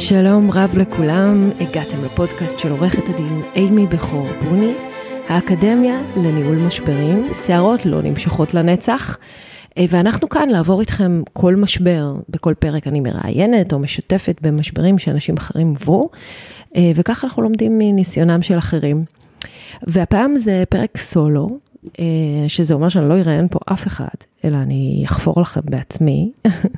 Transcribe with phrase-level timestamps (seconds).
[0.00, 4.74] שלום רב לכולם, הגעתם לפודקאסט של עורכת הדין אימי בכור בוני,
[5.28, 9.18] האקדמיה לניהול משברים, שערות לא נמשכות לנצח,
[9.78, 15.36] אה, ואנחנו כאן לעבור איתכם כל משבר, בכל פרק אני מראיינת או משתפת במשברים שאנשים
[15.36, 16.10] אחרים עברו,
[16.76, 19.04] אה, וככה אנחנו לומדים מניסיונם של אחרים.
[19.86, 21.58] והפעם זה פרק סולו,
[21.98, 22.04] אה,
[22.48, 24.06] שזה אומר שאני לא אראיין פה אף אחד,
[24.44, 26.32] אלא אני אחפור לכם בעצמי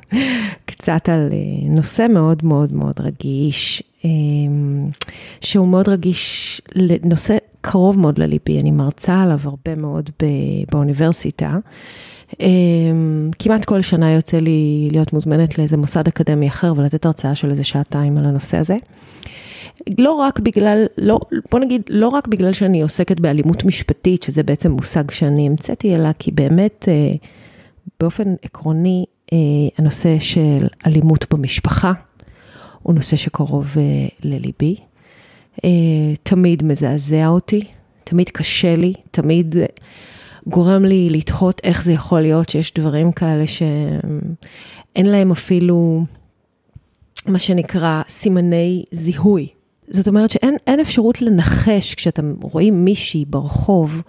[0.81, 4.09] קצת על אה, נושא מאוד מאוד מאוד רגיש, אה,
[5.41, 10.09] שהוא מאוד רגיש לנושא קרוב מאוד לליבי, אני מרצה עליו הרבה מאוד
[10.71, 11.57] באוניברסיטה.
[13.39, 17.63] כמעט כל שנה יוצא לי להיות מוזמנת לאיזה מוסד אקדמי אחר ולתת הרצאה של איזה
[17.63, 18.75] שעתיים על הנושא הזה.
[19.97, 21.19] לא רק בגלל, לא,
[21.51, 26.09] בוא נגיד, לא רק בגלל שאני עוסקת באלימות משפטית, שזה בעצם מושג שאני המצאתי, אלא
[26.19, 27.13] כי באמת, אה,
[27.99, 29.05] באופן עקרוני,
[29.77, 31.91] הנושא של אלימות במשפחה
[32.81, 34.75] הוא נושא שקרוב אה, לליבי.
[36.23, 37.63] תמיד מזעזע אותי,
[38.03, 39.55] תמיד קשה לי, תמיד
[40.47, 46.05] גורם לי לתהות איך זה יכול להיות שיש דברים כאלה שאין להם אפילו,
[47.27, 49.47] מה שנקרא, סימני זיהוי.
[49.91, 54.01] זאת אומרת שאין אפשרות לנחש כשאתם רואים מישהי ברחוב,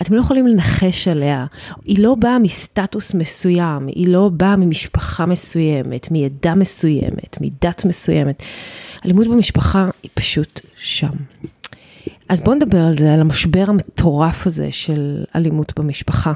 [0.00, 1.46] אתם לא יכולים לנחש עליה.
[1.84, 8.42] היא לא באה מסטטוס מסוים, היא לא באה ממשפחה מסוימת, מעדה מסוימת, מדת מסוימת.
[9.04, 11.12] אלימות במשפחה היא פשוט שם.
[12.28, 16.32] אז בואו נדבר על זה, על המשבר המטורף הזה של אלימות במשפחה.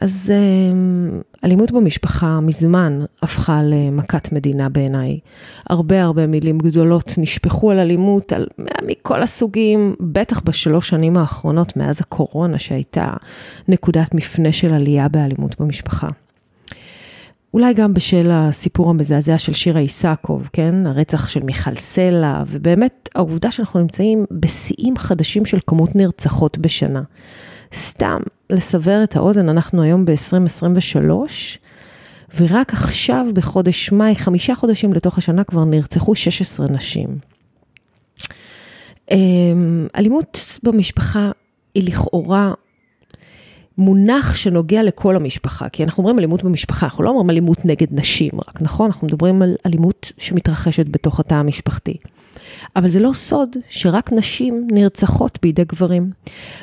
[0.00, 5.18] אז אמ, אלימות במשפחה מזמן הפכה למכת מדינה בעיניי.
[5.70, 8.46] הרבה הרבה מילים גדולות נשפכו על אלימות על,
[8.86, 13.12] מכל הסוגים, בטח בשלוש שנים האחרונות מאז הקורונה שהייתה
[13.68, 16.08] נקודת מפנה של עלייה באלימות במשפחה.
[17.54, 20.86] אולי גם בשל הסיפור המזעזע של שירה איסקוב, כן?
[20.86, 27.02] הרצח של מיכל סלע, ובאמת העובדה שאנחנו נמצאים בשיאים חדשים של כמות נרצחות בשנה.
[27.74, 31.10] סתם לסבר את האוזן, אנחנו היום ב-2023,
[32.36, 37.18] ורק עכשיו בחודש מאי, חמישה חודשים לתוך השנה, כבר נרצחו 16 נשים.
[39.10, 41.30] אמ, אלימות במשפחה
[41.74, 42.52] היא לכאורה
[43.78, 48.30] מונח שנוגע לכל המשפחה, כי אנחנו אומרים אלימות במשפחה, אנחנו לא אומרים אלימות נגד נשים
[48.48, 48.86] רק, נכון?
[48.86, 51.96] אנחנו מדברים על אלימות שמתרחשת בתוך התא המשפחתי.
[52.76, 56.10] אבל זה לא סוד שרק נשים נרצחות בידי גברים,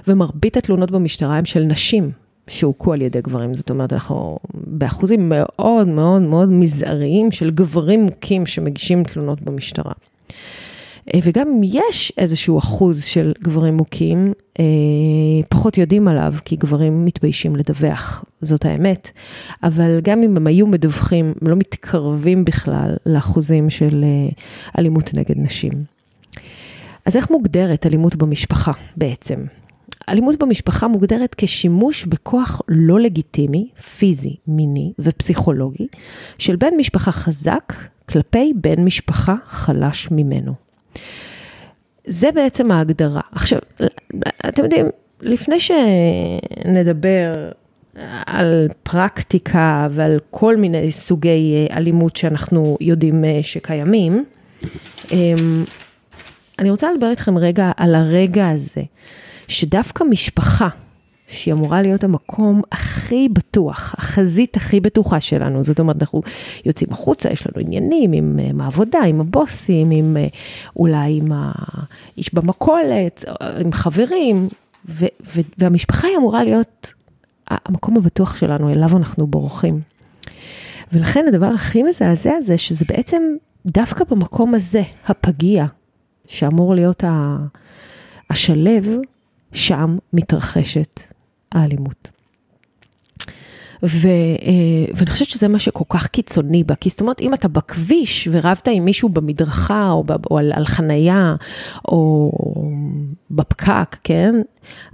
[0.07, 2.11] ומרבית התלונות במשטרה הן של נשים
[2.47, 3.53] שהוכו על ידי גברים.
[3.53, 9.91] זאת אומרת, אנחנו באחוזים מאוד מאוד מאוד מזעריים של גברים מוכים שמגישים תלונות במשטרה.
[11.13, 14.65] אה, וגם אם יש איזשהו אחוז של גברים מוכים, אה,
[15.49, 19.11] פחות יודעים עליו, כי גברים מתביישים לדווח, זאת האמת.
[19.63, 24.29] אבל גם אם הם היו מדווחים, הם לא מתקרבים בכלל לאחוזים של אה,
[24.79, 25.71] אלימות נגד נשים.
[27.05, 29.45] אז איך מוגדרת אלימות במשפחה בעצם?
[30.09, 35.87] אלימות במשפחה מוגדרת כשימוש בכוח לא לגיטימי, פיזי, מיני ופסיכולוגי
[36.37, 37.73] של בן משפחה חזק
[38.09, 40.62] כלפי בן משפחה חלש ממנו.
[42.05, 43.21] זה בעצם ההגדרה.
[43.31, 43.59] עכשיו,
[44.47, 44.85] אתם יודעים,
[45.21, 47.33] לפני שנדבר
[48.25, 54.25] על פרקטיקה ועל כל מיני סוגי אה, אלימות שאנחנו יודעים אה, שקיימים,
[55.11, 55.63] אמ,
[56.59, 58.81] אני רוצה לדבר איתכם רגע על הרגע הזה,
[59.47, 60.67] שדווקא משפחה,
[61.33, 65.63] שהיא אמורה להיות המקום הכי בטוח, החזית הכי בטוחה שלנו.
[65.63, 66.21] זאת אומרת, אנחנו
[66.65, 70.17] יוצאים החוצה, יש לנו עניינים עם, עם העבודה, עם הבוסים, עם
[70.75, 73.25] אולי עם האיש במכולת,
[73.59, 74.47] עם חברים,
[74.89, 76.93] ו, ו, והמשפחה היא אמורה להיות
[77.47, 79.81] המקום הבטוח שלנו, אליו אנחנו בורחים.
[80.93, 83.23] ולכן הדבר הכי מזעזע זה שזה בעצם
[83.65, 85.65] דווקא במקום הזה, הפגיע,
[86.27, 87.03] שאמור להיות
[88.29, 88.87] השלב,
[89.51, 91.12] שם מתרחשת
[91.53, 92.11] האלימות.
[93.83, 97.47] ו, אה, ואני חושבת שזה מה שכל כך קיצוני בה, כי זאת אומרת, אם אתה
[97.47, 101.35] בכביש ורבת עם מישהו במדרכה, או, ב, או על, על חנייה,
[101.87, 102.31] או
[103.31, 104.35] בפקק, כן?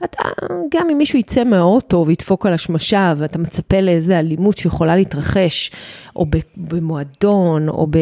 [0.04, 0.24] אתה,
[0.72, 5.72] גם אם מישהו יצא מהאוטו וידפוק על השמשה, ואתה מצפה לאיזה אלימות שיכולה להתרחש,
[6.16, 6.26] או
[6.58, 7.98] במועדון, או ב...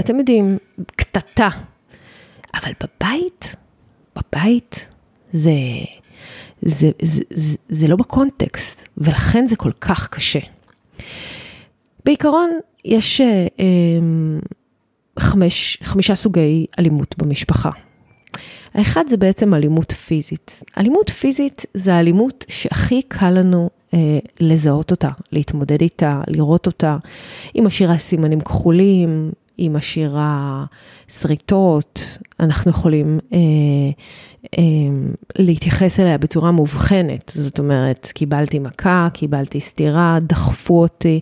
[0.00, 0.58] אתם יודעים,
[0.96, 1.48] קטטה.
[2.54, 3.56] אבל בבית,
[4.16, 4.88] בבית,
[5.32, 5.50] זה,
[6.62, 7.22] זה, זה,
[7.68, 10.38] זה, לא בקונטקסט, ולכן זה כל כך קשה.
[12.04, 12.50] בעיקרון,
[12.84, 14.38] יש אה, אמ,
[15.18, 17.70] חמש, חמישה סוגי אלימות במשפחה.
[18.74, 20.62] האחד זה בעצם אלימות פיזית.
[20.78, 26.96] אלימות פיזית זה אלימות שהכי קל לנו אה, לזהות אותה, להתמודד איתה, לראות אותה.
[27.54, 30.64] היא משאירה סימנים כחולים, היא משאירה
[31.08, 33.38] שריטות, אנחנו יכולים אה,
[34.58, 34.62] אה,
[35.38, 37.32] להתייחס אליה בצורה מובחנת.
[37.34, 41.20] זאת אומרת, קיבלתי מכה, קיבלתי סטירה, דחפו אותי.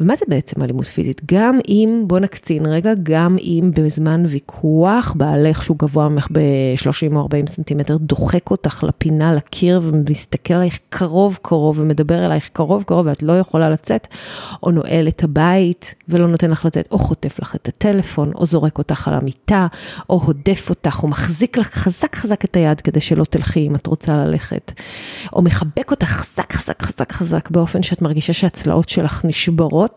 [0.00, 1.20] ומה זה בעצם אלימות פיזית?
[1.32, 7.20] גם אם, בוא נקצין רגע, גם אם בזמן ויכוח, בעלך שהוא גבוה ממך ב-30 או
[7.20, 13.22] 40 סנטימטר, דוחק אותך לפינה, לקיר, ומסתכל עלייך קרוב קרוב, ומדבר אלייך קרוב קרוב, ואת
[13.22, 14.06] לא יכולה לצאת,
[14.62, 18.78] או נועל את הבית ולא נותן לך לצאת, או חוטף לך את הטלפון, או זורק
[18.78, 19.66] אותך על המיטה,
[20.10, 23.86] או הודף אותך, או מחזיק לך חזק חזק את היד כדי שלא תלכי אם את
[23.86, 24.72] רוצה ללכת,
[25.32, 29.89] או מחבק אותך חזק חזק חזק חזק באופן שאת מרגישה שהצלעות שלך נשברות,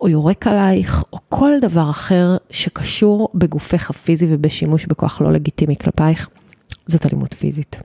[0.00, 6.28] או יורק עלייך, או כל דבר אחר שקשור בגופך הפיזי ובשימוש בכוח לא לגיטימי כלפייך,
[6.86, 7.80] זאת אלימות פיזית.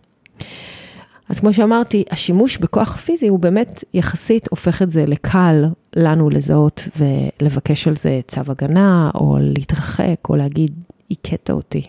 [1.29, 5.65] אז כמו שאמרתי, השימוש בכוח פיזי הוא באמת יחסית הופך את זה לקל
[5.95, 10.71] לנו לזהות ולבקש על זה צו הגנה, או להתרחק, או להגיד,
[11.11, 11.81] הכית אותי.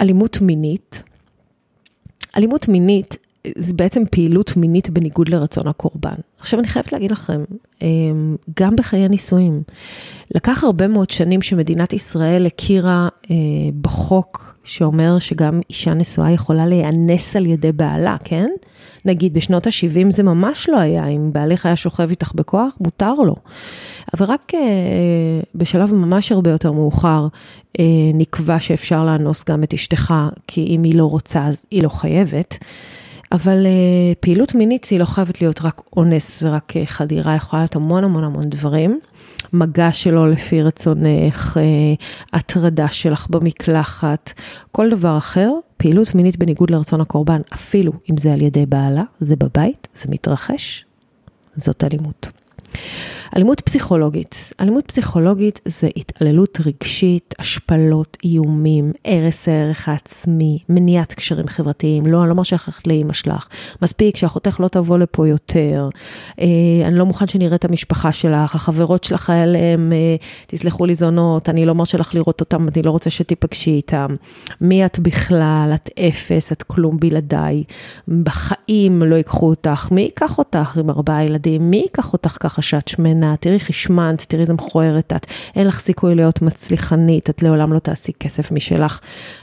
[0.00, 1.02] אלימות מינית,
[2.36, 3.16] אלימות מינית
[3.58, 6.14] זה בעצם פעילות מינית בניגוד לרצון הקורבן.
[6.38, 7.44] עכשיו אני חייבת להגיד לכם,
[7.82, 9.62] אמ, גם בחיי נישואים,
[10.34, 13.36] לקח הרבה מאוד שנים שמדינת ישראל הכירה אה,
[13.80, 18.50] בחוק שאומר שגם אישה נשואה יכולה להיאנס על ידי בעלה, כן?
[19.04, 23.34] נגיד בשנות ה-70 זה ממש לא היה, אם בעלך היה שוכב איתך בכוח, מותר לו.
[24.14, 24.60] אבל רק אה,
[25.54, 27.26] בשלב ממש הרבה יותר מאוחר
[27.78, 27.84] אה,
[28.14, 30.14] נקבע שאפשר לאנוס גם את אשתך,
[30.46, 32.58] כי אם היא לא רוצה אז היא לא חייבת.
[33.32, 37.76] אבל uh, פעילות מינית היא לא חייבת להיות רק אונס ורק uh, חדירה, יכולה להיות
[37.76, 39.00] המון המון המון דברים.
[39.52, 44.32] מגע שלו לפי רצונך, uh, הטרדה שלך במקלחת,
[44.72, 49.36] כל דבר אחר, פעילות מינית בניגוד לרצון הקורבן, אפילו אם זה על ידי בעלה, זה
[49.36, 50.84] בבית, זה מתרחש,
[51.56, 52.30] זאת אלימות.
[53.36, 54.52] אלימות פסיכולוגית.
[54.60, 62.06] אלימות פסיכולוגית זה התעללות רגשית, השפלות, איומים, הרס הערך העצמי, מניעת קשרים חברתיים.
[62.06, 63.48] לא, אני לא מרשה לך לאימא שלך.
[63.82, 65.88] מספיק שאחותך לא תבוא לפה יותר.
[66.40, 66.46] אה,
[66.84, 68.54] אני לא מוכן שנראה את המשפחה שלך.
[68.54, 70.16] החברות שלך האלה הם, אה,
[70.46, 74.06] תסלחו לי זונות, אני לא מרשה לך לראות אותם, אני לא רוצה שתיפגשי איתם.
[74.60, 75.72] מי את בכלל?
[75.74, 77.64] את אפס, את כלום בלעדיי.
[78.22, 79.88] בחיים לא ייקחו אותך.
[79.90, 81.70] מי ייקח אותך עם ארבעה ילדים?
[81.70, 83.34] מי ייקח אותך ככה שאת שמנה?
[83.40, 85.26] תראי איך השמנת, תראי איזה מכוערת את,
[85.56, 89.00] אין לך סיכוי להיות מצליחנית, את לעולם לא תעשי כסף משלך,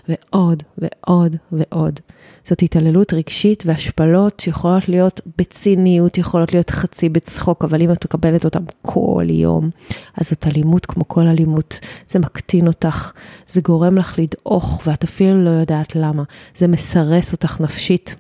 [0.10, 2.00] ועוד ועוד ועוד.
[2.44, 8.46] זאת התעללות רגשית והשפלות שיכולות להיות בציניות, יכולות להיות חצי בצחוק, אבל אם את מקבלת
[8.46, 9.70] אותם כל יום,
[10.18, 11.80] אז זאת אלימות כמו כל אלימות.
[12.08, 13.12] זה מקטין אותך,
[13.48, 16.24] זה גורם לך לדעוך, ואת אפילו לא יודעת למה.
[16.56, 18.16] זה מסרס אותך נפשית.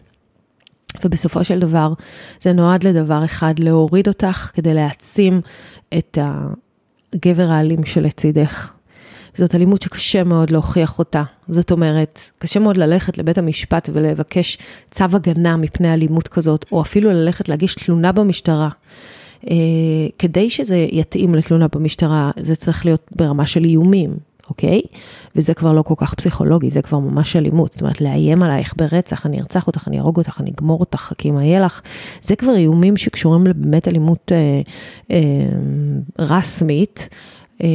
[1.06, 1.94] ובסופו של דבר
[2.42, 5.42] זה נועד לדבר אחד, להוריד אותך כדי להעצים
[5.98, 6.18] את
[7.14, 8.74] הגבר האלים שלצידך.
[9.38, 11.24] זאת אלימות שקשה מאוד להוכיח אותה.
[11.48, 14.58] זאת אומרת, קשה מאוד ללכת לבית המשפט ולבקש
[14.92, 18.70] צו הגנה מפני אלימות כזאת, או אפילו ללכת להגיש תלונה במשטרה.
[19.50, 19.56] אה,
[20.20, 24.18] כדי שזה יתאים לתלונה במשטרה, זה צריך להיות ברמה של איומים.
[24.50, 24.82] אוקיי?
[25.36, 27.72] וזה כבר לא כל כך פסיכולוגי, זה כבר ממש אלימות.
[27.72, 31.32] זאת אומרת, לאיים עלייך ברצח, אני ארצח אותך, אני אהרוג אותך, אני אגמור אותך, חכי
[31.32, 31.82] מה יהיה לך.
[32.22, 34.62] זה כבר איומים שקשורים לבאמת אלימות אה,
[35.12, 35.18] אה,
[36.20, 37.10] רסמית,
[37.64, 37.68] אה,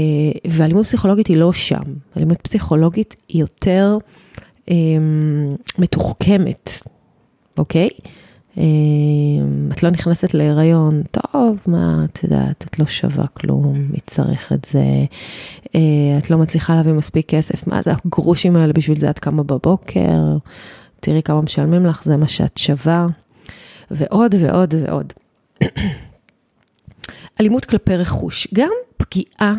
[0.50, 1.82] ואלימות פסיכולוגית היא לא שם.
[2.16, 3.98] אלימות פסיכולוגית היא יותר
[4.70, 4.74] אה,
[5.78, 6.70] מתוחכמת,
[7.58, 7.88] אוקיי?
[8.56, 14.52] אמ, את לא נכנסת להיריון, טוב, מה, את יודעת, את לא שווה כלום, מי צריך
[14.52, 14.84] את זה,
[15.74, 18.72] אה, את לא מצליחה להביא מספיק כסף, מה זה הגרושים האלה?
[18.72, 20.36] בשביל זה את קמה בבוקר,
[21.00, 23.06] תראי כמה משלמים לך, זה מה שאת שווה,
[23.90, 25.12] ועוד ועוד ועוד.
[27.40, 29.54] אלימות כלפי רכוש, גם פגיעה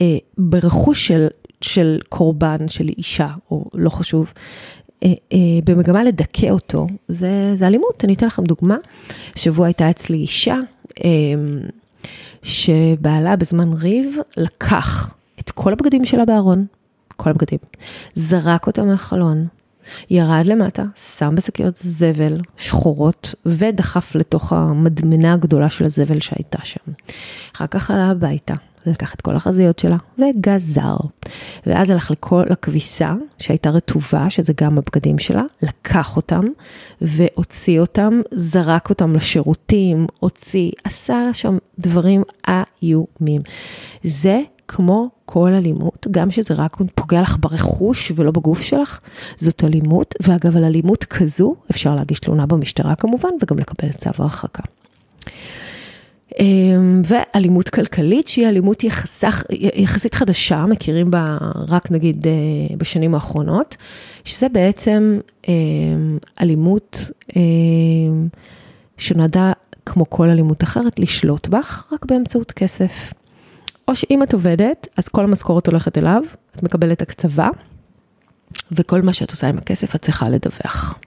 [0.00, 1.26] אה, ברכוש של,
[1.60, 4.32] של קורבן, של אישה, או לא חשוב,
[5.64, 8.04] במגמה לדכא אותו, זה, זה אלימות.
[8.04, 8.76] אני אתן לכם דוגמה.
[9.36, 10.56] שבוע הייתה אצלי אישה,
[11.04, 11.10] אה,
[12.42, 16.66] שבעלה בזמן ריב לקח את כל הבגדים שלה בארון,
[17.16, 17.58] כל הבגדים,
[18.14, 19.46] זרק אותה מהחלון,
[20.10, 26.92] ירד למטה, שם בשקיות זבל שחורות ודחף לתוך המדמנה הגדולה של הזבל שהייתה שם.
[27.54, 28.54] אחר כך עלה הביתה,
[28.86, 30.96] לקח את כל החזיות שלה וגזר.
[31.66, 36.44] ואז הלך לכל הכביסה שהייתה רטובה, שזה גם הבגדים שלה, לקח אותם
[37.00, 42.22] והוציא אותם, זרק אותם לשירותים, הוציא, עשה לה שם דברים
[42.82, 43.42] איומים.
[44.02, 49.00] זה כמו כל אלימות, גם שזה רק פוגע לך ברכוש ולא בגוף שלך,
[49.36, 54.62] זאת אלימות, ואגב, על אלימות כזו אפשר להגיש תלונה במשטרה כמובן, וגם לקבל צו הרחקה.
[56.40, 63.76] אמ, ואלימות כלכלית, שהיא אלימות יחסך, יחסית חדשה, מכירים בה רק נגיד אה, בשנים האחרונות,
[64.24, 68.28] שזה בעצם אמ, אלימות אמ,
[68.98, 69.52] שנועדה,
[69.86, 73.12] כמו כל אלימות אחרת, לשלוט בך, רק באמצעות כסף.
[73.88, 76.22] או שאם את עובדת, אז כל המשכורת הולכת אליו,
[76.56, 77.48] את מקבלת הקצבה,
[78.72, 80.98] וכל מה שאת עושה עם הכסף את צריכה לדווח.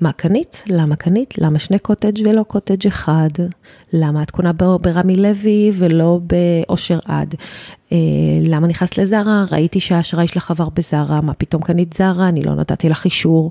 [0.00, 0.64] מה קנית?
[0.68, 1.34] למה קנית?
[1.38, 3.28] למה שני קוטג' ולא קוטג' אחד?
[3.92, 7.34] למה את קונה ברמי לוי ולא באושר עד?
[7.92, 7.96] אה,
[8.42, 9.44] למה נכנסת לזרה?
[9.52, 12.28] ראיתי שהאשראי שלך עבר בזרה, מה פתאום קנית זרה?
[12.28, 13.50] אני לא נתתי לך אישור.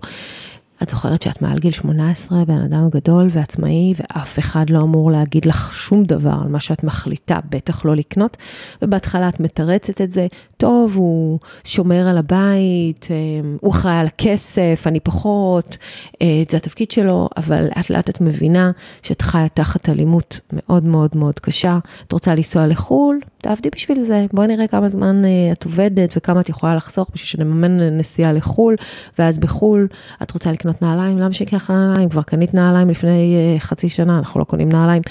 [0.83, 5.45] את זוכרת שאת מעל גיל 18, בן אדם גדול ועצמאי, ואף אחד לא אמור להגיד
[5.45, 8.37] לך שום דבר על מה שאת מחליטה, בטח לא לקנות,
[8.81, 14.83] ובהתחלה את מתרצת את זה, טוב, הוא שומר על הבית, אה, הוא אחראי על הכסף,
[14.85, 15.77] אני פחות,
[16.21, 18.71] אה, זה התפקיד שלו, אבל לאט לאט את מבינה
[19.03, 21.79] שאת חיה תחת אלימות מאוד מאוד מאוד קשה.
[22.07, 26.41] את רוצה לנסוע לחו"ל, תעבדי בשביל זה, בואי נראה כמה זמן אה, את עובדת וכמה
[26.41, 28.75] את יכולה לחסוך בשביל שנממן נסיעה לחו"ל,
[29.19, 29.87] ואז בחו"ל
[30.23, 32.09] את רוצה לקנות נעליים, למה שיקח נעליים?
[32.09, 35.01] כבר קנית נעליים לפני חצי שנה, אנחנו לא קונים נעליים.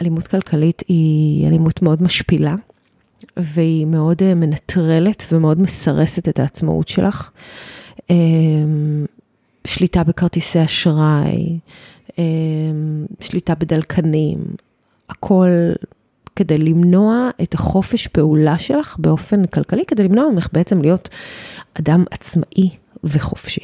[0.00, 2.54] אלימות כלכלית היא אלימות מאוד משפילה.
[3.36, 7.30] והיא מאוד אה, מנטרלת ומאוד מסרסת את העצמאות שלך.
[8.10, 9.06] אמ,
[9.66, 11.58] שליטה בכרטיסי אשראי,
[12.18, 14.38] אמ, שליטה בדלקנים,
[15.10, 15.48] הכל
[16.36, 21.08] כדי למנוע את החופש פעולה שלך באופן כלכלי, כדי למנוע ממך בעצם להיות
[21.74, 22.70] אדם עצמאי
[23.04, 23.60] וחופשי.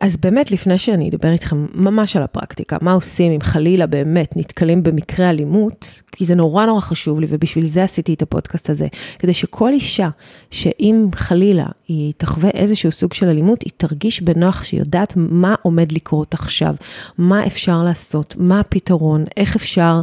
[0.00, 4.82] אז באמת, לפני שאני אדבר איתכם ממש על הפרקטיקה, מה עושים אם חלילה באמת נתקלים
[4.82, 8.86] במקרה אלימות, כי זה נורא נורא חשוב לי, ובשביל זה עשיתי את הפודקאסט הזה,
[9.18, 10.08] כדי שכל אישה,
[10.50, 15.92] שאם חלילה היא תחווה איזשהו סוג של אלימות, היא תרגיש בנוח שהיא יודעת מה עומד
[15.92, 16.74] לקרות עכשיו,
[17.18, 20.00] מה אפשר לעשות, מה הפתרון, איך אפשר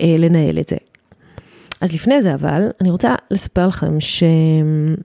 [0.00, 0.76] אה, לנהל את זה.
[1.80, 4.96] אז לפני זה אבל, אני רוצה לספר לכם שאני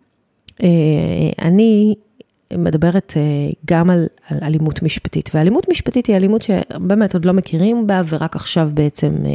[0.64, 2.07] אה,
[2.54, 3.22] מדברת אה,
[3.66, 8.36] גם על, על אלימות משפטית, ואלימות משפטית היא אלימות שבאמת עוד לא מכירים בה, ורק
[8.36, 9.32] עכשיו בעצם אה,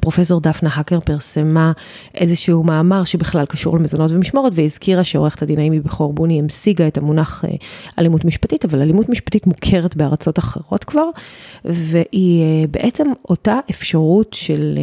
[0.00, 1.72] פרופסור דפנה האקר פרסמה
[2.14, 7.44] איזשהו מאמר שבכלל קשור למזונות ומשמורת, והזכירה שעורכת הדין האמי בכור בוני המשיגה את המונח
[7.44, 7.50] אה,
[7.98, 11.08] אלימות משפטית, אבל אלימות משפטית מוכרת בארצות אחרות כבר,
[11.64, 14.78] והיא בעצם אותה אפשרות של...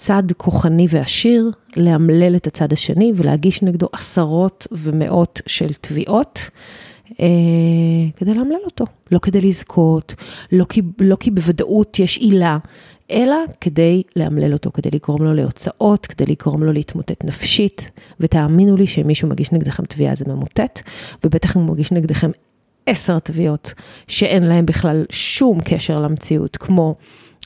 [0.00, 6.50] צד כוחני ועשיר, לאמלל את הצד השני ולהגיש נגדו עשרות ומאות של תביעות.
[7.20, 7.26] אה,
[8.16, 10.14] כדי לאמלל אותו, לא כדי לזכות,
[10.52, 12.58] לא כי, לא כי בוודאות יש עילה,
[13.10, 17.90] אלא כדי לאמלל אותו, כדי לגרום לו להוצאות, כדי לגרום לו להתמוטט נפשית.
[18.20, 20.80] ותאמינו לי שאם מישהו מגיש נגדכם תביעה זה ממוטט,
[21.24, 22.30] ובטח אם הוא מגיש נגדכם
[22.90, 23.74] עשר תביעות
[24.08, 26.94] שאין להם בכלל שום קשר למציאות, כמו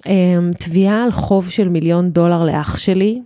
[0.07, 3.23] אמ, תביעה על חוב של מיליון דולר לאח שלי,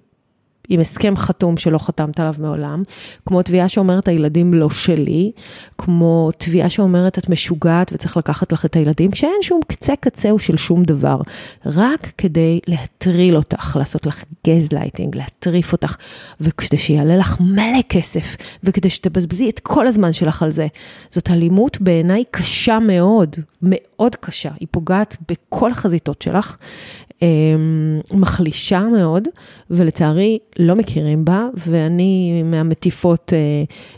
[0.69, 2.83] עם הסכם חתום שלא חתמת עליו מעולם,
[3.27, 5.33] כמו תביעה שאומרת הילדים לא שלי,
[5.79, 10.57] כמו תביעה שאומרת את משוגעת וצריך לקחת לך את הילדים, כשאין שום קצה קצהו של
[10.57, 11.21] שום דבר,
[11.67, 15.97] רק כדי להטריל אותך, לעשות לך גז לייטינג, להטריף אותך,
[16.41, 20.67] וכדי שיעלה לך מלא כסף, וכדי שתבזבזי את כל הזמן שלך על זה.
[21.11, 26.57] זאת אלימות בעיניי קשה מאוד, מאוד קשה, היא פוגעת בכל החזיתות שלך,
[28.13, 29.29] מחלישה מאוד,
[29.71, 33.39] ולצערי לא מכירים בה, ואני מהמטיפות אה,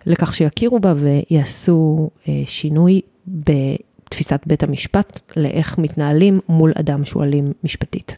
[0.07, 7.53] לכך שיכירו בה ויעשו אה, שינוי בתפיסת בית המשפט לאיך מתנהלים מול אדם שהוא אלים
[7.65, 8.17] משפטית.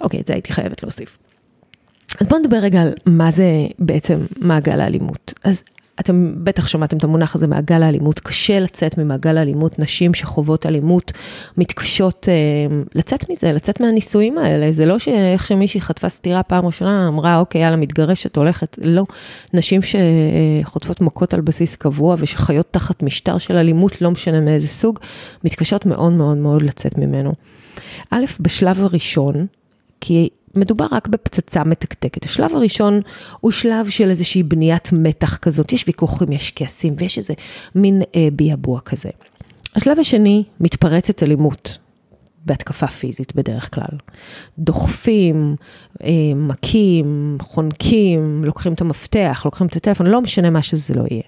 [0.00, 1.18] אוקיי, את זה הייתי חייבת להוסיף.
[2.20, 5.34] אז בואו נדבר רגע על מה זה בעצם מעגל האלימות.
[5.44, 5.62] אז
[6.00, 8.20] אתם בטח שמעתם את המונח הזה, מעגל האלימות.
[8.20, 11.12] קשה לצאת ממעגל האלימות, נשים שחוות אלימות
[11.56, 14.72] מתקשות אה, לצאת מזה, לצאת מהנישואים האלה.
[14.72, 18.78] זה לא שאיך שמישהי חטפה סטירה פעם ראשונה, אמרה, אוקיי, יאללה, מתגרשת, הולכת.
[18.82, 19.04] לא.
[19.54, 24.98] נשים שחוטפות מכות על בסיס קבוע ושחיות תחת משטר של אלימות, לא משנה מאיזה סוג,
[25.44, 27.32] מתקשות מאוד מאוד מאוד לצאת ממנו.
[28.10, 29.46] א', בשלב הראשון,
[30.00, 32.24] כי מדובר רק בפצצה מתקתקת.
[32.24, 33.00] השלב הראשון
[33.40, 37.34] הוא שלב של איזושהי בניית מתח כזאת, יש ויכוחים, יש כעסים ויש איזה
[37.74, 39.10] מין אה, ביאבוע כזה.
[39.74, 41.78] השלב השני, מתפרצת אלימות.
[42.46, 43.98] בהתקפה פיזית בדרך כלל.
[44.58, 45.56] דוחפים,
[46.02, 51.22] אה, מכים, חונקים, לוקחים את המפתח, לוקחים את הטלפון, לא משנה מה שזה לא יהיה.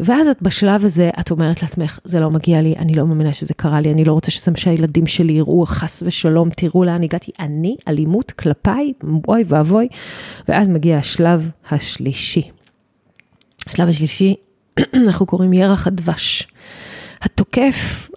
[0.00, 3.54] ואז את בשלב הזה, את אומרת לעצמך, זה לא מגיע לי, אני לא מאמינה שזה
[3.54, 7.32] קרה לי, אני לא רוצה שזה מה שהילדים שלי יראו, חס ושלום, תראו לאן הגעתי,
[7.40, 8.92] אני, אלימות כלפיי,
[9.28, 9.88] אוי ואבוי.
[10.48, 12.50] ואז מגיע השלב השלישי.
[13.66, 14.34] השלב השלישי,
[15.06, 16.48] אנחנו קוראים ירח הדבש.
[17.22, 18.08] התוקף,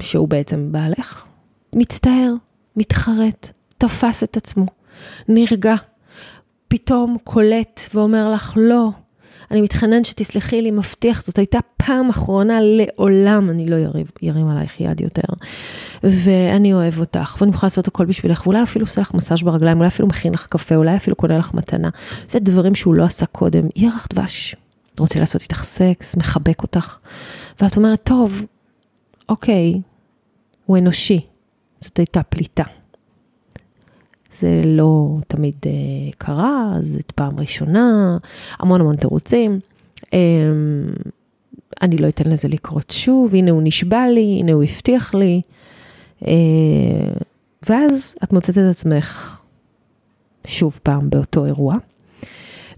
[0.00, 1.28] שהוא בעצם בעלך,
[1.74, 2.32] מצטער,
[2.76, 4.66] מתחרט, תפס את עצמו,
[5.28, 5.74] נרגע,
[6.68, 8.88] פתאום קולט ואומר לך, לא,
[9.50, 13.76] אני מתחנן שתסלחי לי, מבטיח, זאת הייתה פעם אחרונה, לעולם אני לא
[14.22, 15.22] ירים עלייך יד יותר.
[16.02, 19.88] ואני אוהב אותך, ואני יכולה לעשות הכל בשבילך, ואולי אפילו עושה לך מסאז' ברגליים, אולי
[19.88, 21.88] אפילו מכין לך קפה, אולי אפילו קונה לך מתנה.
[22.28, 23.62] זה דברים שהוא לא עשה קודם.
[23.76, 24.56] ירח דבש,
[24.98, 26.98] רוצה לעשות איתך סקס, מחבק אותך,
[27.60, 28.42] ואת אומרת, טוב,
[29.28, 29.80] אוקיי,
[30.66, 31.20] הוא אנושי,
[31.80, 32.64] זאת הייתה פליטה.
[34.40, 38.16] זה לא תמיד uh, קרה, זאת פעם ראשונה,
[38.58, 39.60] המון המון תירוצים.
[40.00, 40.10] Um,
[41.82, 45.40] אני לא אתן לזה לקרות שוב, הנה הוא נשבע לי, הנה הוא הבטיח לי.
[46.20, 46.26] Uh,
[47.68, 49.40] ואז את מוצאת את עצמך
[50.46, 51.76] שוב פעם באותו אירוע.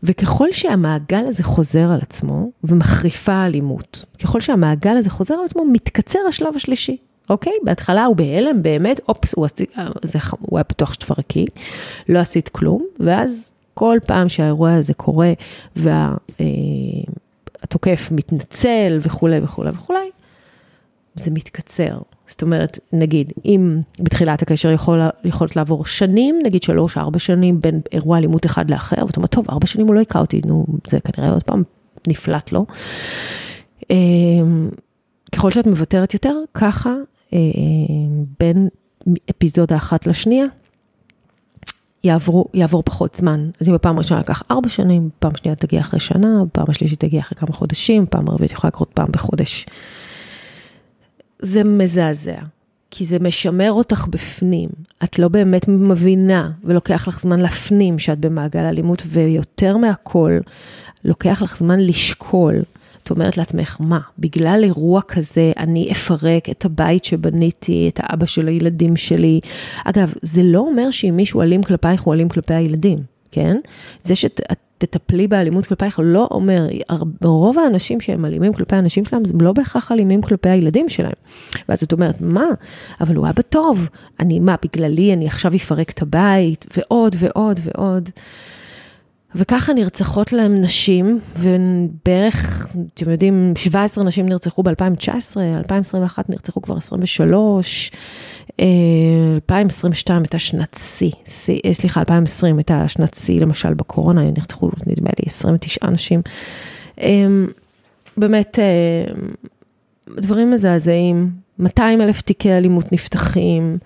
[0.02, 6.19] וככל שהמעגל הזה חוזר על עצמו ומחריפה האלימות, ככל שהמעגל הזה חוזר על עצמו, מתקצר
[6.28, 6.97] השלב השלישי.
[7.31, 7.52] אוקיי?
[7.62, 9.64] בהתחלה הוא בהלם, באמת, אופס, הוא, עשי,
[10.02, 11.47] זה, הוא היה פתוח שתפרקי,
[12.09, 15.33] לא עשית כלום, ואז כל פעם שהאירוע הזה קורה
[15.76, 16.00] והתוקף
[18.11, 20.11] אה, מתנצל וכולי וכולי וכולי,
[21.14, 21.99] זה מתקצר.
[22.26, 27.81] זאת אומרת, נגיד, אם בתחילת הקשר יכול, יכולת לעבור שנים, נגיד שלוש, ארבע שנים בין
[27.93, 30.99] אירוע אלימות אחד לאחר, ואתה אומר, טוב, ארבע שנים הוא לא היכה אותי, נו, זה
[31.00, 31.62] כנראה עוד פעם
[32.09, 32.67] נפלט לו.
[33.91, 33.97] אה,
[35.33, 36.95] ככל שאת מוותרת יותר, ככה
[38.41, 38.69] בין
[39.31, 40.47] אפיזודה אחת לשנייה,
[42.05, 43.51] יעברו, יעבור פחות זמן.
[43.61, 47.21] אז אם בפעם הראשונה לקח ארבע שנים, פעם שנייה תגיע אחרי שנה, פעם השלישית תגיע
[47.21, 49.67] אחרי כמה חודשים, פעם הרביעית יכולה לקרות פעם בחודש.
[51.39, 52.37] זה מזעזע,
[52.91, 54.69] כי זה משמר אותך בפנים.
[55.04, 60.39] את לא באמת מבינה, ולוקח לך זמן להפנים שאת במעגל אלימות, ויותר מהכל,
[61.04, 62.63] לוקח לך זמן לשקול
[63.02, 68.49] את אומרת לעצמך, מה, בגלל אירוע כזה אני אפרק את הבית שבניתי, את האבא של
[68.49, 69.41] הילדים שלי.
[69.84, 72.99] אגב, זה לא אומר שאם מישהו אלים כלפייך, הוא אלים כלפי הילדים,
[73.30, 73.56] כן?
[74.02, 74.41] זה שאת...
[74.86, 76.67] תטפלי באלימות כלפייך, לא אומר,
[77.23, 81.12] רוב האנשים שהם אלימים כלפי האנשים שלהם, הם לא בהכרח אלימים כלפי הילדים שלהם.
[81.69, 82.47] ואז את אומרת, מה?
[83.00, 83.88] אבל הוא אבא טוב,
[84.21, 88.10] אני, מה, בגללי אני עכשיו אפרק את הבית, ועוד ועוד ועוד.
[89.34, 97.90] וככה נרצחות להם נשים, ובערך, אתם יודעים, 17 נשים נרצחו ב-2019, 2021 נרצחו כבר 23,
[98.60, 101.10] 2022 הייתה שנת שיא,
[101.66, 106.23] אה, סליחה, 2020 הייתה שנת שיא, למשל בקורונה, נרצחו נדמה לי 29 נשים.
[107.00, 107.47] אמ,
[108.16, 109.14] באמת, אה,
[110.16, 113.78] דברים מזעזעים, 200 אלף תיקי אלימות נפתחים,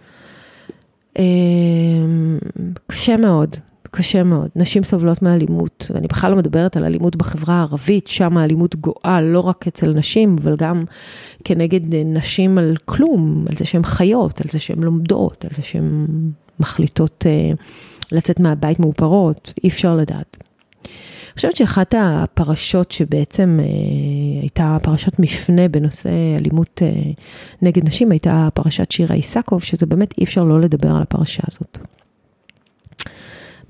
[1.19, 2.39] אמ,
[2.87, 3.57] קשה מאוד.
[3.97, 4.49] קשה מאוד.
[4.57, 9.41] נשים סובלות מאלימות, ואני בכלל לא מדברת על אלימות בחברה הערבית, שם האלימות גואה לא
[9.41, 10.85] רק אצל נשים, אבל גם
[11.45, 16.07] כנגד נשים על כלום, על זה שהן חיות, על זה שהן לומדות, על זה שהן
[16.61, 17.57] מחליטות uh,
[18.13, 20.37] לצאת מהבית מאופרות, אי אפשר לדעת.
[20.83, 27.21] אני חושבת שאחת הפרשות שבעצם uh, הייתה פרשת מפנה בנושא אלימות uh,
[27.63, 31.79] נגד נשים, הייתה פרשת שירה איסקוב, שזה באמת אי אפשר לא לדבר על הפרשה הזאת.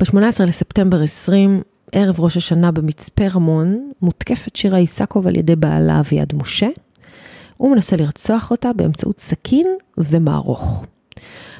[0.00, 6.32] ב-18 לספטמבר 20, ערב ראש השנה במצפה רמון, מותקפת שירה איסקוב על ידי בעלה אביעד
[6.34, 6.66] משה.
[7.56, 9.66] הוא מנסה לרצוח אותה באמצעות סכין
[9.98, 10.84] ומערוך.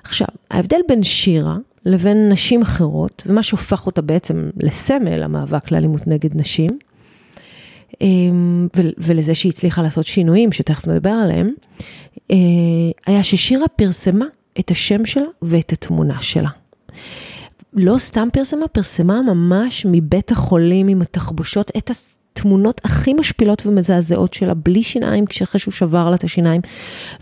[0.04, 6.40] עכשיו, ההבדל בין שירה לבין נשים אחרות, ומה שהופך אותה בעצם לסמל המאבק לאלימות נגד
[6.40, 6.70] נשים,
[8.00, 8.68] אמ,
[8.98, 11.50] ולזה שהיא הצליחה לעשות שינויים, שתכף נדבר עליהם,
[12.30, 12.36] אה,
[13.06, 14.26] היה ששירה פרסמה
[14.60, 16.50] את השם שלה ואת התמונה שלה.
[17.76, 24.54] לא סתם פרסמה, פרסמה ממש מבית החולים עם התחבושות את התמונות הכי משפילות ומזעזעות שלה,
[24.54, 26.60] בלי שיניים, כשאחרי שהוא שבר לה את השיניים.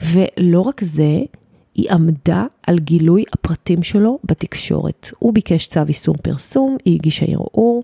[0.03, 1.19] ולא רק זה,
[1.75, 5.11] היא עמדה על גילוי הפרטים שלו בתקשורת.
[5.19, 7.83] הוא ביקש צו איסור פרסום, היא הגישה ערעור,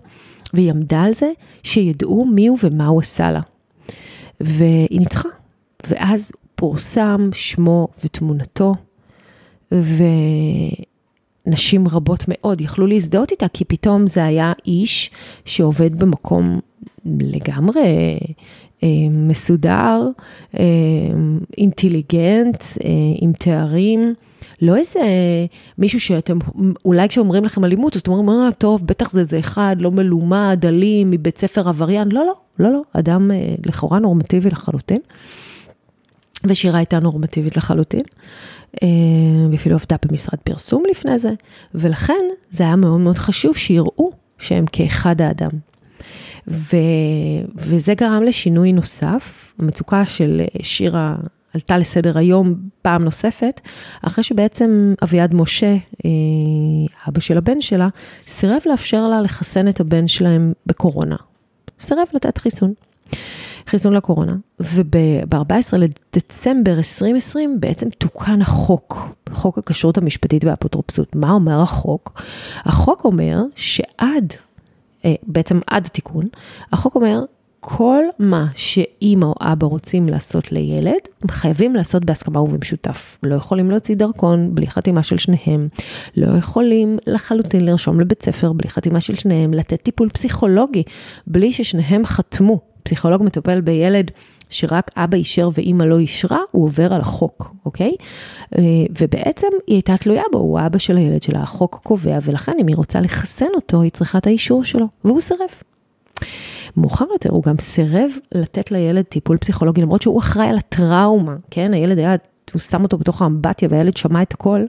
[0.53, 1.31] והיא עמדה על זה
[1.63, 3.41] שידעו מי הוא ומה הוא עשה לה.
[4.41, 5.29] והיא ניצחה.
[5.87, 8.75] ואז פורסם שמו ותמונתו,
[9.71, 10.03] ו...
[11.45, 15.11] נשים רבות מאוד יכלו להזדהות איתה, כי פתאום זה היה איש
[15.45, 16.59] שעובד במקום
[17.05, 18.17] לגמרי
[19.11, 20.07] מסודר,
[21.57, 22.63] אינטליגנט,
[23.21, 24.13] עם תארים.
[24.61, 24.99] לא איזה
[25.77, 26.37] מישהו שאתם,
[26.85, 30.65] אולי כשאומרים לכם אלימות, אז אתם אומרים, אה, טוב, בטח זה איזה אחד לא מלומד,
[30.67, 32.11] אלים, מבית ספר עבריין.
[32.11, 34.99] לא, לא, לא, לא, אדם אה, לכאורה נורמטיבי לחלוטין.
[36.43, 38.60] ושירה הייתה נורמטיבית לחלוטין, אה,
[39.51, 41.33] ואפילו עבדה במשרד פרסום לפני זה,
[41.75, 45.51] ולכן זה היה מאוד מאוד חשוב שיראו שהם כאחד האדם.
[46.47, 46.75] ו,
[47.55, 51.15] וזה גרם לשינוי נוסף, המצוקה של שירה
[51.53, 53.61] עלתה לסדר היום פעם נוספת,
[54.01, 56.09] אחרי שבעצם אביעד משה, אה,
[57.07, 57.87] אבא של הבן שלה,
[58.27, 61.15] סירב לאפשר לה לחסן את הבן שלהם בקורונה.
[61.79, 62.73] סירב לתת חיסון.
[63.67, 71.15] חיסון לקורונה, וב-14 לדצמבר 2020 בעצם תוקן החוק, חוק הכשרות המשפטית והאפוטרופסות.
[71.15, 72.21] מה אומר החוק?
[72.57, 74.33] החוק אומר שעד,
[75.05, 76.25] אה, בעצם עד התיקון,
[76.71, 77.23] החוק אומר
[77.63, 83.17] כל מה שאימא או אבא רוצים לעשות לילד, הם חייבים לעשות בהסכמה ובמשותף.
[83.23, 85.67] לא יכולים להוציא דרכון בלי חתימה של שניהם,
[86.17, 90.83] לא יכולים לחלוטין לרשום לבית ספר בלי חתימה של שניהם, לתת טיפול פסיכולוגי
[91.27, 92.70] בלי ששניהם חתמו.
[92.83, 94.11] פסיכולוג מטפל בילד
[94.49, 97.91] שרק אבא אישר ואימא לא אישרה, הוא עובר על החוק, אוקיי?
[98.57, 98.63] אה,
[98.99, 102.75] ובעצם היא הייתה תלויה בו, הוא האבא של הילד שלה, החוק קובע, ולכן אם היא
[102.75, 105.49] רוצה לחסן אותו, היא צריכה את האישור שלו, והוא סירב.
[106.77, 111.73] מאוחר יותר הוא גם סירב לתת לילד טיפול פסיכולוגי, למרות שהוא אחראי על הטראומה, כן?
[111.73, 112.15] הילד היה,
[112.53, 114.65] הוא שם אותו בתוך האמבטיה והילד שמע את הכל.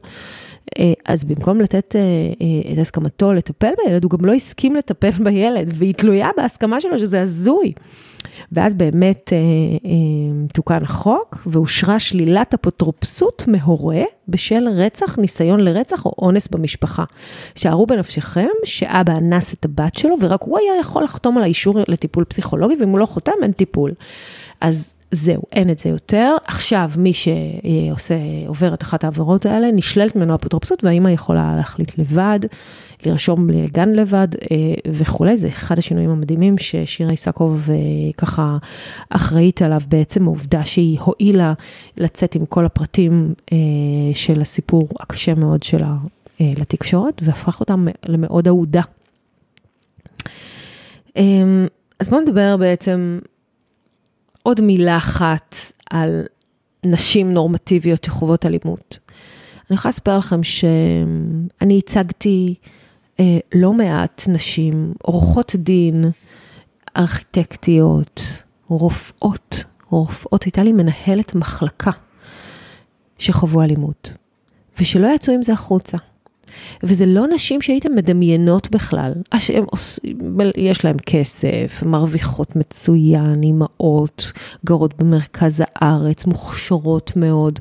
[0.79, 5.11] אה, אז במקום לתת אה, אה, את הסכמתו לטפל בילד, הוא גם לא הסכים לטפל
[5.25, 7.73] בילד, והיא תלויה בהסכמה שלו שזה הזוי.
[8.53, 9.33] ואז באמת
[10.55, 17.05] תוקן החוק ואושרה שלילת אפוטרופסות מהורה בשל רצח, ניסיון לרצח או אונס במשפחה.
[17.55, 22.25] שערו בנפשכם שאבא אנס את הבת שלו ורק הוא היה יכול לחתום על האישור לטיפול
[22.25, 23.93] פסיכולוגי, ואם הוא לא חותם אין טיפול.
[24.61, 26.37] אז זהו, אין את זה יותר.
[26.47, 28.15] עכשיו, מי שעושה,
[28.47, 32.41] עובר את אחת העבירות האלה, נשללת ממנו אפוטרופסות, והאימא יכולה להחליט לבד,
[33.07, 35.37] לרשום לגן לבד אה, וכולי.
[35.37, 37.77] זה אחד השינויים המדהימים ששירה איסקוב אה,
[38.17, 38.57] ככה
[39.11, 41.53] אחראית עליו, בעצם העובדה שהיא הואילה
[41.97, 43.59] לצאת עם כל הפרטים אה,
[44.15, 45.95] של הסיפור הקשה מאוד שלה
[46.41, 47.75] לתקשורת, והפך אותה
[48.07, 48.83] למאוד אהודה.
[51.99, 53.19] אז בואו נדבר בעצם
[54.43, 55.55] עוד מילה אחת
[55.91, 56.23] על
[56.87, 58.99] נשים נורמטיביות שחוות אלימות.
[59.71, 62.55] אני יכולה לספר לכם שאני הצגתי
[63.21, 66.05] אה, לא מעט נשים, עורכות דין,
[66.97, 68.23] ארכיטקטיות,
[68.69, 71.91] רופאות, רופאות, הייתה לי מנהלת מחלקה
[73.19, 74.13] שחוו אלימות,
[74.81, 75.99] ושלא יצאו עם זה החוצה.
[76.83, 79.13] וזה לא נשים שהייתן מדמיינות בכלל.
[79.67, 80.07] עושים,
[80.57, 84.33] יש להם כסף, מרוויחות מצוין, אימהות,
[84.65, 87.59] גרות במרכז הארץ, מוכשרות מאוד.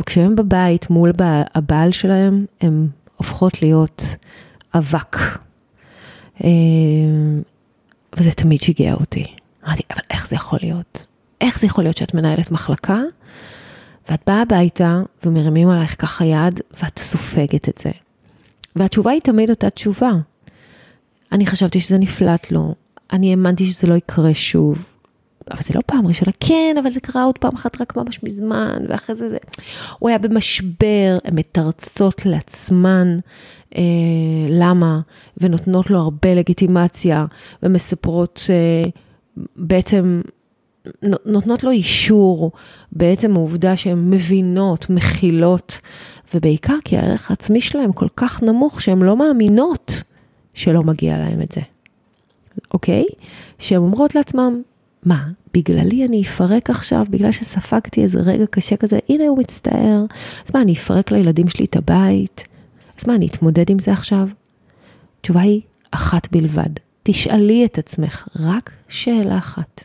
[0.00, 1.12] וכשהן בבית מול
[1.54, 4.16] הבעל שלהם, הן הופכות להיות
[4.74, 5.16] אבק.
[6.44, 6.50] אה,
[8.16, 9.24] וזה תמיד שיגע אותי.
[9.66, 11.06] אמרתי, אבל איך זה יכול להיות?
[11.40, 13.00] איך זה יכול להיות שאת מנהלת מחלקה,
[14.10, 17.90] ואת באה הביתה ומרימים עלייך ככה יד, ואת סופגת את זה.
[18.76, 20.12] והתשובה היא תמיד אותה תשובה.
[21.32, 22.74] אני חשבתי שזה נפלט לו,
[23.12, 24.86] אני האמנתי שזה לא יקרה שוב.
[25.50, 28.84] אבל זה לא פעם ראשונה, כן, אבל זה קרה עוד פעם אחת רק ממש מזמן,
[28.88, 29.36] ואחרי זה זה...
[29.98, 33.18] הוא היה במשבר, הן מתרצות לעצמן
[33.76, 33.82] אה,
[34.48, 35.00] למה,
[35.38, 37.26] ונותנות לו הרבה לגיטימציה,
[37.62, 38.90] ומספרות אה,
[39.56, 40.20] בעצם,
[41.26, 42.52] נותנות לו אישור,
[42.92, 45.80] בעצם העובדה שהן מבינות, מכילות.
[46.34, 50.02] ובעיקר כי הערך העצמי שלהם כל כך נמוך שהן לא מאמינות
[50.54, 51.60] שלא מגיע להם את זה,
[52.74, 53.04] אוקיי?
[53.58, 54.62] שהן אומרות לעצמם,
[55.02, 60.04] מה, בגללי אני אפרק עכשיו, בגלל שספגתי איזה רגע קשה כזה, הנה הוא מצטער,
[60.46, 62.44] אז מה, אני אפרק לילדים שלי את הבית?
[62.98, 64.28] אז מה, אני אתמודד עם זה עכשיו?
[65.20, 66.70] התשובה היא אחת בלבד.
[67.02, 69.84] תשאלי את עצמך רק שאלה אחת.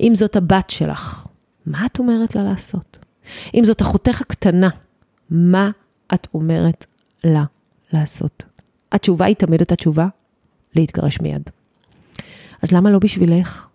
[0.00, 1.26] אם זאת הבת שלך,
[1.66, 2.98] מה את אומרת לה לעשות?
[3.54, 4.68] אם זאת אחותך הקטנה,
[5.32, 5.70] מה
[6.14, 6.86] את אומרת
[7.24, 7.44] לה
[7.92, 8.44] לעשות?
[8.92, 10.06] התשובה היא תמיד אותה תשובה,
[10.76, 11.42] להתגרש מיד.
[12.62, 13.66] אז למה לא בשבילך?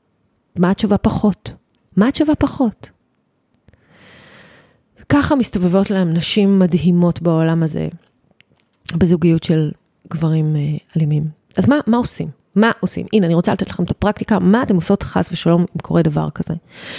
[0.55, 1.53] מה את שווה פחות?
[1.95, 2.89] מה את שווה פחות?
[5.09, 7.87] ככה מסתובבות להם נשים מדהימות בעולם הזה,
[8.95, 9.71] בזוגיות של
[10.09, 10.61] גברים אה,
[10.97, 11.29] אלימים.
[11.57, 12.29] אז מה, מה עושים?
[12.57, 13.05] מה עושים?
[13.13, 16.29] הנה, אני רוצה לתת לכם את הפרקטיקה, מה אתם עושות חס ושלום אם קורה דבר
[16.29, 16.53] כזה?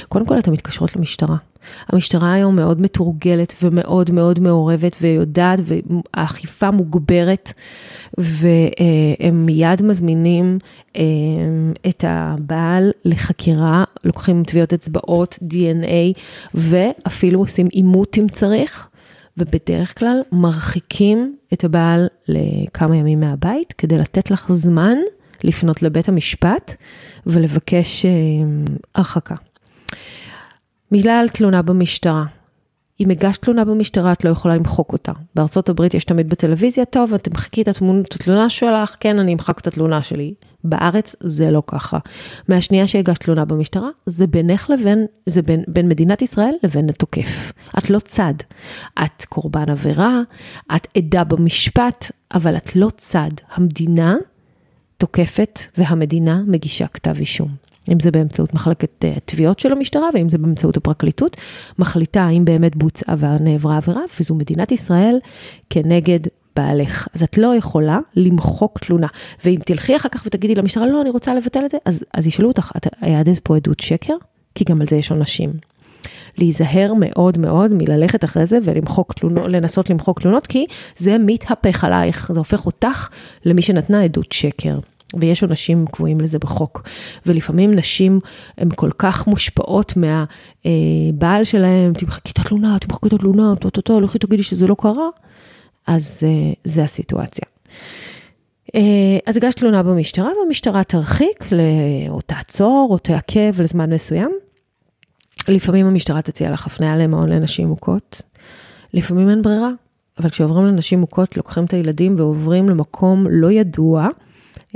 [0.08, 1.36] קודם כל, אתן מתקשרות למשטרה.
[1.88, 7.52] המשטרה היום מאוד מתורגלת ומאוד מאוד מעורבת ויודעת, והאכיפה מוגברת,
[8.18, 10.58] והם מיד מזמינים
[10.96, 11.02] אה,
[11.88, 16.20] את הבעל לחקירה, לוקחים טביעות אצבעות, DNA,
[16.54, 18.88] ואפילו עושים עימות אם צריך.
[19.38, 24.96] ובדרך כלל מרחיקים את הבעל לכמה ימים מהבית כדי לתת לך זמן
[25.44, 26.74] לפנות לבית המשפט
[27.26, 28.10] ולבקש אה,
[28.94, 29.34] הרחקה.
[30.92, 32.24] מילה על תלונה במשטרה.
[33.00, 35.12] אם הגשת תלונה במשטרה, את לא יכולה למחוק אותה.
[35.34, 37.68] בארצות הברית יש תמיד בטלוויזיה, טוב, את תמחקי את
[38.14, 40.34] התלונה שלך, כן, אני אמחק את התלונה שלי.
[40.64, 41.98] בארץ זה לא ככה.
[42.48, 47.52] מהשנייה שהגשת תלונה במשטרה, זה בינך לבין, זה בין, בין מדינת ישראל לבין התוקף.
[47.78, 48.34] את לא צד.
[49.04, 50.20] את קורבן עבירה,
[50.76, 53.30] את עדה במשפט, אבל את לא צד.
[53.54, 54.16] המדינה
[54.98, 57.48] תוקפת והמדינה מגישה כתב אישום.
[57.92, 61.36] אם זה באמצעות מחלקת uh, תביעות של המשטרה, ואם זה באמצעות הפרקליטות,
[61.78, 65.18] מחליטה האם באמת בוצעה ונעברה עבירה, וזו מדינת ישראל
[65.70, 66.20] כנגד
[66.56, 67.08] בעלך.
[67.14, 69.06] אז את לא יכולה למחוק תלונה.
[69.44, 72.48] ואם תלכי אחר כך ותגידי למשטרה, לא, אני רוצה לבטל את זה, אז, אז ישאלו
[72.48, 74.14] אותך, את העדת פה עדות שקר?
[74.54, 75.50] כי גם על זה יש עונשים.
[76.38, 82.30] להיזהר מאוד מאוד מללכת אחרי זה ולמחוק תלונות, לנסות למחוק תלונות, כי זה מתהפך עלייך,
[82.32, 83.08] זה הופך אותך
[83.44, 84.78] למי שנתנה עדות שקר.
[85.20, 86.88] ויש עונשים קבועים לזה בחוק.
[87.26, 88.20] ולפעמים נשים
[88.58, 94.42] הן כל כך מושפעות מהבעל שלהן, תמחקי את התלונה, תמחקי את התלונה, טו-טו-טו, לכי תגידי
[94.42, 95.08] שזה לא קרה,
[95.86, 97.44] אז אה, זה הסיטואציה.
[98.66, 98.78] אה,
[99.26, 101.44] אז הגשת תלונה במשטרה, והמשטרה תרחיק,
[102.08, 104.47] או תעצור, או תעכב לזמן מסוים.
[105.48, 108.22] לפעמים המשטרה תציע לך הפניה למעון לנשים מוכות,
[108.94, 109.70] לפעמים אין ברירה,
[110.18, 114.08] אבל כשעוברים לנשים מוכות, לוקחים את הילדים ועוברים למקום לא ידוע,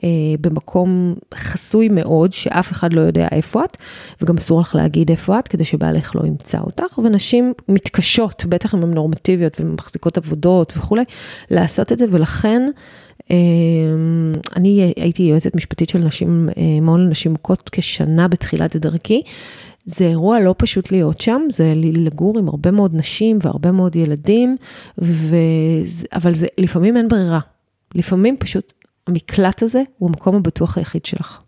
[0.04, 0.08] אה,
[0.40, 3.76] במקום חסוי מאוד, שאף אחד לא יודע איפה את,
[4.22, 8.82] וגם אסור לך להגיד איפה את, כדי שבעלך לא ימצא אותך, ונשים מתקשות, בטח אם
[8.82, 11.04] הן נורמטיביות ומחזיקות עבודות וכולי,
[11.50, 12.62] לעשות את זה, ולכן
[13.30, 13.36] אה,
[14.56, 19.22] אני הייתי יועצת משפטית של נשים, אה, מעון לנשים מוכות כשנה בתחילת דרכי.
[19.84, 24.56] זה אירוע לא פשוט להיות שם, זה לגור עם הרבה מאוד נשים והרבה מאוד ילדים,
[25.02, 25.36] ו...
[26.12, 27.40] אבל זה, לפעמים אין ברירה.
[27.94, 28.72] לפעמים פשוט
[29.06, 31.40] המקלט הזה הוא המקום הבטוח היחיד שלך.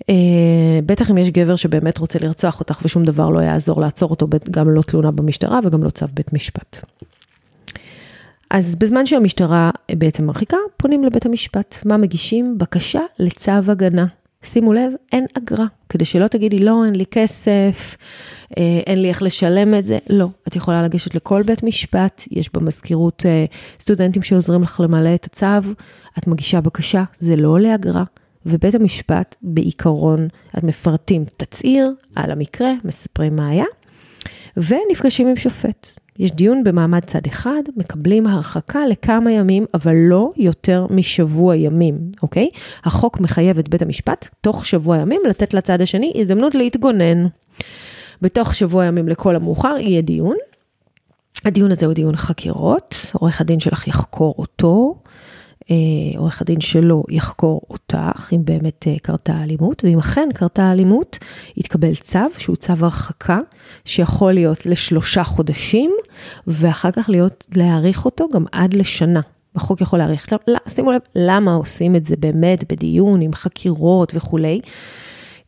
[0.00, 0.04] Uh,
[0.86, 4.70] בטח אם יש גבר שבאמת רוצה לרצוח אותך ושום דבר לא יעזור לעצור אותו, גם
[4.70, 6.80] לא תלונה במשטרה וגם לא צו בית משפט.
[8.50, 11.74] אז בזמן שהמשטרה בעצם מרחיקה, פונים לבית המשפט.
[11.84, 12.58] מה מגישים?
[12.58, 14.06] בקשה לצו הגנה.
[14.42, 17.96] שימו לב, אין אגרה, כדי שלא תגידי, לא, אין לי כסף,
[18.58, 19.98] אה, אין לי איך לשלם את זה.
[20.10, 23.44] לא, את יכולה לגשת לכל בית משפט, יש במזכירות אה,
[23.80, 25.70] סטודנטים שעוזרים לך למלא את הצו,
[26.18, 28.04] את מגישה בקשה, זה לא עולה אגרה.
[28.46, 33.64] ובית המשפט, בעיקרון, את מפרטים תצהיר על המקרה, מספרים מה היה,
[34.56, 35.98] ונפגשים עם שופט.
[36.18, 42.48] יש דיון במעמד צד אחד, מקבלים הרחקה לכמה ימים, אבל לא יותר משבוע ימים, אוקיי?
[42.84, 47.26] החוק מחייב את בית המשפט, תוך שבוע ימים, לתת לצד השני הזדמנות להתגונן.
[48.22, 50.36] בתוך שבוע ימים לכל המאוחר יהיה דיון.
[51.44, 54.94] הדיון הזה הוא דיון חקירות, עורך הדין שלך יחקור אותו,
[56.16, 61.18] עורך הדין שלו יחקור אותך, אם באמת אה, קרתה אלימות, ואם אכן קרתה אלימות,
[61.56, 63.38] יתקבל צו, שהוא צו הרחקה,
[63.84, 65.90] שיכול להיות לשלושה חודשים,
[66.46, 69.20] ואחר כך להיות, להאריך אותו גם עד לשנה.
[69.54, 70.32] החוק יכול להאריך.
[70.48, 74.60] לא, שימו לב, למה עושים את זה באמת בדיון עם חקירות וכולי?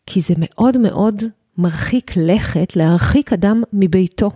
[0.06, 1.22] כי זה מאוד מאוד
[1.58, 4.30] מרחיק לכת להרחיק אדם מביתו.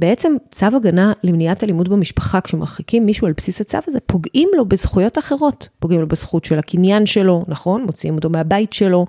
[0.00, 5.18] בעצם צו הגנה למניעת אלימות במשפחה, כשמרחיקים מישהו על בסיס הצו הזה, פוגעים לו בזכויות
[5.18, 5.68] אחרות.
[5.78, 7.82] פוגעים לו בזכות של הקניין שלו, נכון?
[7.82, 9.06] מוציאים אותו מהבית שלו,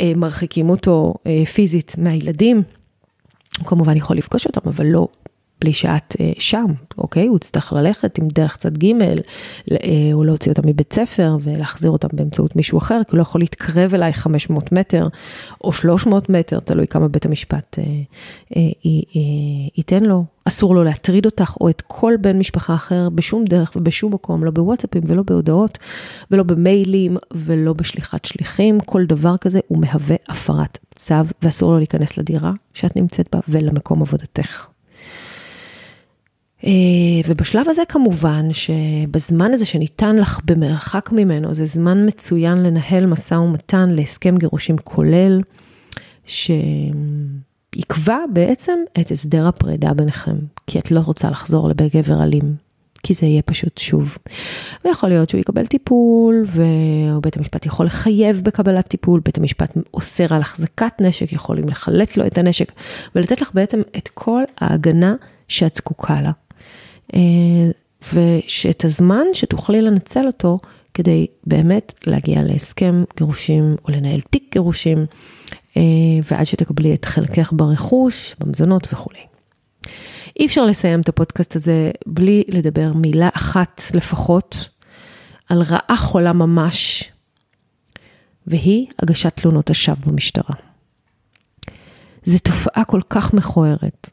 [0.00, 2.62] אה, מרחיקים אותו אה, פיזית מהילדים.
[3.58, 5.08] הוא כמובן יכול לפגוש אותם, אבל לא
[5.64, 6.66] בלי שאת אה, שם,
[6.98, 7.26] אוקיי?
[7.26, 9.78] הוא יצטרך ללכת עם דרך צד ג', אה,
[10.12, 13.94] או להוציא אותם מבית ספר ולהחזיר אותם באמצעות מישהו אחר, כי הוא לא יכול להתקרב
[13.94, 15.08] אליי 500 מטר
[15.64, 17.84] או 300 מטר, תלוי כמה בית המשפט אה,
[18.56, 19.20] אה, אה,
[19.76, 20.24] ייתן לו.
[20.48, 24.50] אסור לו להטריד אותך או את כל בן משפחה אחר בשום דרך ובשום מקום, לא
[24.50, 25.78] בוואטסאפים ולא בהודעות
[26.30, 32.18] ולא במיילים ולא בשליחת שליחים, כל דבר כזה הוא מהווה הפרת צו ואסור לו להיכנס
[32.18, 34.73] לדירה שאת נמצאת בה ולמקום עבודתך.
[36.64, 36.70] אה,
[37.28, 43.90] ובשלב הזה כמובן שבזמן הזה שניתן לך במרחק ממנו, זה זמן מצוין לנהל משא ומתן
[43.90, 45.40] להסכם גירושים כולל,
[46.26, 52.64] שיקבע בעצם את הסדר הפרידה ביניכם, כי את לא רוצה לחזור לבית גבר אלים.
[53.06, 54.18] כי זה יהיה פשוט שוב.
[54.84, 60.40] ויכול להיות שהוא יקבל טיפול, ובית המשפט יכול לחייב בקבלת טיפול, בית המשפט אוסר על
[60.40, 62.72] החזקת נשק, יכולים לחלט לו את הנשק,
[63.14, 65.14] ולתת לך בעצם את כל ההגנה
[65.48, 66.30] שאת זקוקה לה.
[67.14, 67.20] אה,
[68.14, 70.58] ושאת הזמן שתוכלי לנצל אותו
[70.94, 75.06] כדי באמת להגיע להסכם גירושים או לנהל תיק גירושים,
[75.76, 75.82] אה,
[76.30, 79.20] ועד שתקבלי את חלקך ברכוש, במזונות וכולי.
[80.40, 84.68] אי אפשר לסיים את הפודקאסט הזה בלי לדבר מילה אחת לפחות
[85.48, 87.10] על רעה חולה ממש,
[88.46, 90.56] והיא הגשת תלונות השווא במשטרה.
[92.24, 94.10] זו תופעה כל כך מכוערת.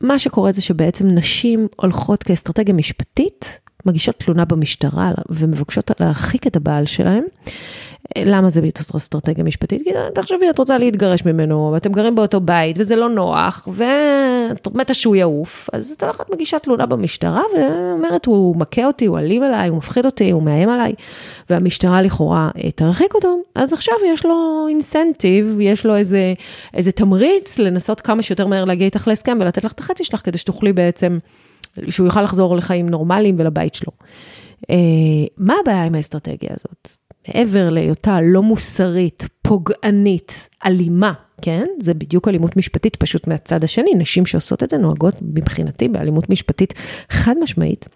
[0.00, 6.86] מה שקורה זה שבעצם נשים הולכות כאסטרטגיה משפטית, מגישות תלונה במשטרה ומבקשות להרחיק את הבעל
[6.86, 7.24] שלהם,
[8.18, 8.60] למה זה
[8.96, 9.82] אסטרטגיה משפטית?
[9.84, 14.94] כי תחשבי, את רוצה להתגרש ממנו, ואתם גרים באותו בית, וזה לא נוח, ואת מתה
[14.94, 19.68] שהוא יעוף, אז את הולכת מגישה תלונה במשטרה, ואומרת, הוא מכה אותי, הוא אלים עליי,
[19.68, 20.92] הוא מפחיד אותי, הוא מאיים עליי,
[21.50, 26.34] והמשטרה לכאורה אה, תרחיק אותו, אז עכשיו יש לו אינסנטיב, יש לו איזה,
[26.74, 30.38] איזה תמריץ לנסות כמה שיותר מהר להגיע איתך להסכם ולתת לך את החצי שלך, כדי
[30.38, 31.18] שתוכלי בעצם,
[31.88, 33.92] שהוא יוכל לחזור לחיים נורמליים ולבית שלו.
[34.70, 34.76] אה,
[35.36, 37.01] מה הבעיה עם האסטרטגיה הזאת?
[37.28, 41.66] מעבר להיותה לא מוסרית, פוגענית, אלימה, כן?
[41.78, 43.94] זה בדיוק אלימות משפטית, פשוט מהצד השני.
[43.94, 46.74] נשים שעושות את זה נוהגות מבחינתי באלימות משפטית
[47.10, 47.88] חד משמעית.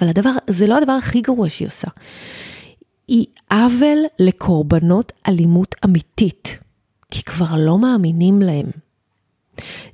[0.00, 1.88] אבל הדבר, זה לא הדבר הכי גרוע שהיא עושה.
[3.08, 6.58] היא עוול לקורבנות אלימות אמיתית,
[7.10, 8.66] כי כבר לא מאמינים להם.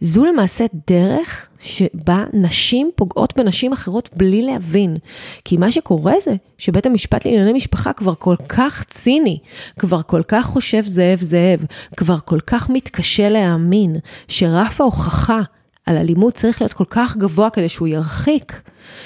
[0.01, 4.97] זו למעשה דרך שבה נשים פוגעות בנשים אחרות בלי להבין.
[5.45, 9.39] כי מה שקורה זה שבית המשפט לענייני משפחה כבר כל כך ציני,
[9.79, 11.65] כבר כל כך חושב זאב זאב,
[11.97, 13.97] כבר כל כך מתקשה להאמין
[14.29, 15.41] שרף ההוכחה
[15.87, 18.63] על אלימות צריך להיות כל כך גבוה כדי שהוא ירחיק,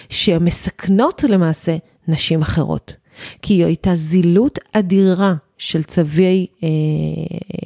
[0.09, 1.77] שמסכנות למעשה
[2.09, 2.97] נשים אחרות.
[3.43, 6.69] כי היא הייתה זילות אדירה של צווי אה,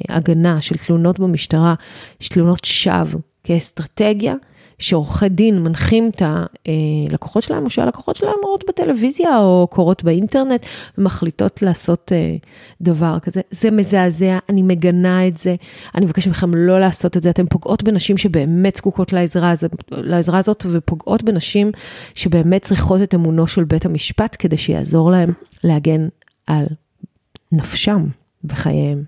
[0.09, 1.73] הגנה, של תלונות במשטרה,
[2.19, 4.35] של תלונות שווא, כאסטרטגיה
[4.79, 6.21] שעורכי דין מנחים את
[7.09, 10.65] הלקוחות שלהם, או שהלקוחות שלהם רואות בטלוויזיה או קורות באינטרנט
[10.97, 12.35] ומחליטות לעשות אה,
[12.81, 13.41] דבר כזה.
[13.51, 15.55] זה מזעזע, אני מגנה את זה,
[15.95, 17.29] אני מבקשת מכם לא לעשות את זה.
[17.29, 19.53] אתן פוגעות בנשים שבאמת זקוקות לעזרה,
[19.91, 21.71] לעזרה הזאת, ופוגעות בנשים
[22.15, 26.07] שבאמת צריכות את אמונו של בית המשפט כדי שיעזור להם להגן
[26.47, 26.65] על
[27.55, 28.05] נפשם
[28.43, 29.03] וחייהם.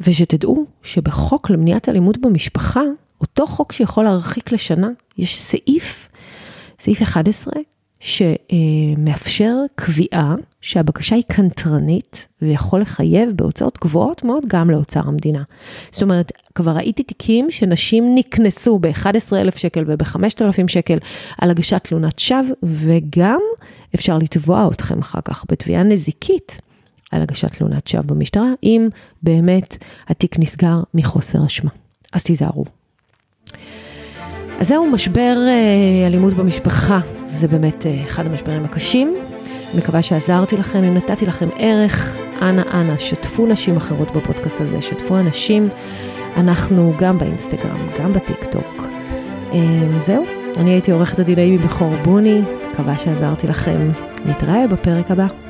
[0.00, 2.82] ושתדעו שבחוק למניעת אלימות במשפחה,
[3.20, 6.08] אותו חוק שיכול להרחיק לשנה, יש סעיף,
[6.80, 7.52] סעיף 11,
[8.00, 15.42] שמאפשר קביעה שהבקשה היא קנטרנית ויכול לחייב בהוצאות גבוהות מאוד גם לאוצר המדינה.
[15.90, 20.98] זאת אומרת, כבר ראיתי תיקים שנשים נקנסו ב-11,000 שקל וב-5,000 שקל
[21.38, 23.40] על הגשת תלונת שווא, וגם
[23.94, 26.60] אפשר לתבוע אתכם אחר כך בתביעה נזיקית
[27.14, 28.88] על הגשת תלונת שווא במשטרה, אם
[29.22, 29.76] באמת
[30.08, 31.70] התיק נסגר מחוסר אשמה.
[32.12, 32.64] אז תיזהרו.
[34.60, 39.14] אז זהו משבר אה, אלימות במשפחה, זה באמת אה, אחד המשברים הקשים.
[39.74, 45.18] מקווה שעזרתי לכם, אם נתתי לכם ערך, אנא אנא, שתפו נשים אחרות בפודקאסט הזה, שתפו
[45.18, 45.68] אנשים,
[46.36, 48.86] אנחנו גם באינסטגרם, גם בטיק טוק.
[49.52, 50.24] אה, זהו,
[50.56, 53.90] אני הייתי עורכת הדין אימי בכור בוני, מקווה שעזרתי לכם.
[54.26, 55.43] נתראה בפרק הבא.